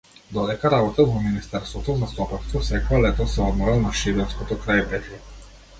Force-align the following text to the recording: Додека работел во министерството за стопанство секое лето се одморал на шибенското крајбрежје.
Додека 0.35 0.69
работел 0.73 1.07
во 1.11 1.21
министерството 1.25 1.95
за 1.99 2.09
стопанство 2.15 2.63
секое 2.71 3.03
лето 3.05 3.29
се 3.35 3.45
одморал 3.51 3.87
на 3.87 3.95
шибенското 4.03 4.61
крајбрежје. 4.65 5.25